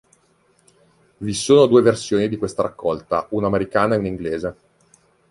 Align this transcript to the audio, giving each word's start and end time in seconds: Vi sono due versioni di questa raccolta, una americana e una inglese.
Vi 1.17 1.33
sono 1.35 1.67
due 1.67 1.83
versioni 1.83 2.27
di 2.27 2.37
questa 2.39 2.63
raccolta, 2.63 3.27
una 3.33 3.45
americana 3.45 3.93
e 3.93 3.97
una 3.99 4.07
inglese. 4.07 4.55